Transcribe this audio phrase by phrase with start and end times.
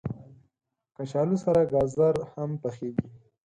[0.95, 3.07] کچالو سره ګازر هم پخېږي